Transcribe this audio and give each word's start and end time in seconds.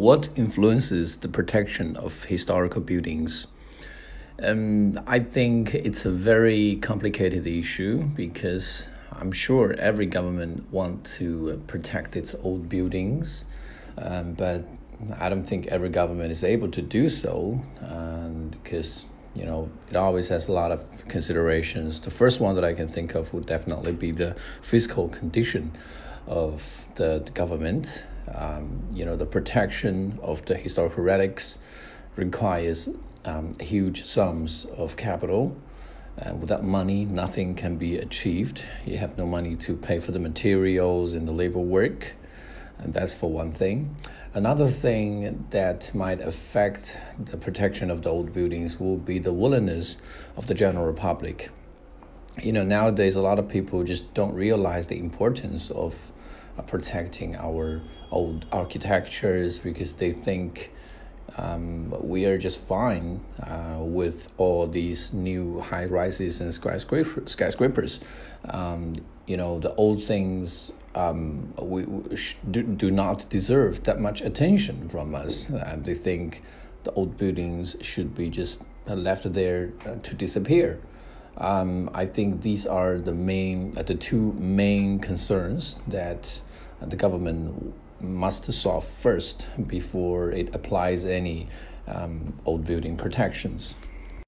what 0.00 0.30
influences 0.34 1.18
the 1.18 1.28
protection 1.28 1.94
of 1.98 2.24
historical 2.24 2.80
buildings? 2.80 3.46
Um, 4.42 4.98
I 5.06 5.18
think 5.18 5.74
it's 5.74 6.06
a 6.06 6.10
very 6.10 6.76
complicated 6.76 7.46
issue 7.46 8.04
because 8.04 8.88
I'm 9.12 9.30
sure 9.30 9.74
every 9.74 10.06
government 10.06 10.72
wants 10.72 11.18
to 11.18 11.62
protect 11.66 12.16
its 12.16 12.34
old 12.42 12.70
buildings, 12.70 13.44
um, 13.98 14.32
but 14.32 14.64
I 15.18 15.28
don't 15.28 15.44
think 15.44 15.66
every 15.66 15.90
government 15.90 16.30
is 16.30 16.44
able 16.44 16.70
to 16.70 16.80
do 16.80 17.10
so 17.10 17.62
because 18.52 19.04
you 19.34 19.44
know 19.44 19.68
it 19.90 19.96
always 19.96 20.30
has 20.30 20.48
a 20.48 20.52
lot 20.52 20.72
of 20.72 21.08
considerations. 21.08 22.00
The 22.00 22.10
first 22.10 22.40
one 22.40 22.54
that 22.54 22.64
I 22.64 22.72
can 22.72 22.88
think 22.88 23.14
of 23.14 23.34
would 23.34 23.44
definitely 23.44 23.92
be 23.92 24.12
the 24.12 24.34
fiscal 24.62 25.10
condition 25.10 25.72
of 26.26 26.86
the 26.94 27.30
government 27.34 28.04
um, 28.34 28.82
you 28.92 29.04
know, 29.04 29.16
the 29.16 29.26
protection 29.26 30.18
of 30.22 30.44
the 30.44 30.56
historical 30.56 31.02
relics 31.02 31.58
requires 32.16 32.88
um, 33.24 33.52
huge 33.60 34.02
sums 34.02 34.64
of 34.76 34.96
capital. 34.96 35.56
And 36.16 36.40
without 36.40 36.64
money, 36.64 37.04
nothing 37.04 37.54
can 37.54 37.76
be 37.76 37.96
achieved. 37.96 38.64
You 38.84 38.98
have 38.98 39.16
no 39.16 39.26
money 39.26 39.56
to 39.56 39.76
pay 39.76 40.00
for 40.00 40.12
the 40.12 40.18
materials 40.18 41.14
and 41.14 41.26
the 41.26 41.32
labor 41.32 41.60
work. 41.60 42.14
And 42.78 42.92
that's 42.94 43.14
for 43.14 43.30
one 43.30 43.52
thing. 43.52 43.96
Another 44.32 44.68
thing 44.68 45.46
that 45.50 45.94
might 45.94 46.20
affect 46.20 46.96
the 47.18 47.36
protection 47.36 47.90
of 47.90 48.02
the 48.02 48.10
old 48.10 48.32
buildings 48.32 48.78
will 48.78 48.96
be 48.96 49.18
the 49.18 49.32
willingness 49.32 49.98
of 50.36 50.46
the 50.46 50.54
general 50.54 50.94
public. 50.94 51.50
You 52.42 52.52
know, 52.52 52.64
nowadays 52.64 53.16
a 53.16 53.22
lot 53.22 53.38
of 53.38 53.48
people 53.48 53.82
just 53.82 54.14
don't 54.14 54.34
realize 54.34 54.86
the 54.86 54.98
importance 54.98 55.70
of 55.70 56.12
protecting 56.66 57.36
our 57.36 57.80
old 58.10 58.46
architectures 58.52 59.60
because 59.60 59.94
they 59.94 60.10
think 60.12 60.72
um, 61.36 61.94
we 62.02 62.26
are 62.26 62.38
just 62.38 62.60
fine 62.60 63.20
uh, 63.42 63.78
with 63.78 64.32
all 64.36 64.66
these 64.66 65.12
new 65.12 65.60
high 65.60 65.84
rises 65.84 66.40
and 66.40 66.52
skyscraper, 66.52 67.22
skyscrapers. 67.26 68.00
Um, 68.44 68.94
you 69.26 69.36
know, 69.36 69.58
the 69.60 69.74
old 69.76 70.02
things 70.02 70.72
um, 70.94 71.54
we, 71.60 71.84
we 71.84 72.18
do, 72.50 72.62
do 72.62 72.90
not 72.90 73.28
deserve 73.28 73.84
that 73.84 74.00
much 74.00 74.20
attention 74.20 74.88
from 74.88 75.14
us. 75.14 75.52
Uh, 75.52 75.78
they 75.80 75.94
think 75.94 76.42
the 76.84 76.92
old 76.92 77.16
buildings 77.16 77.76
should 77.80 78.14
be 78.14 78.28
just 78.28 78.62
left 78.86 79.32
there 79.32 79.72
uh, 79.86 79.96
to 79.96 80.14
disappear. 80.14 80.80
Um, 81.36 81.90
I 81.94 82.06
think 82.06 82.42
these 82.42 82.66
are 82.66 82.98
the 82.98 83.14
main, 83.14 83.72
uh, 83.76 83.82
the 83.82 83.94
two 83.94 84.32
main 84.32 84.98
concerns 84.98 85.76
that 85.86 86.42
the 86.82 86.96
government 86.96 87.74
must 88.00 88.50
solve 88.52 88.84
first 88.84 89.46
before 89.66 90.30
it 90.30 90.54
applies 90.54 91.04
any 91.04 91.48
um, 91.86 92.32
old 92.46 92.64
building 92.64 92.96
protections. 92.96 93.74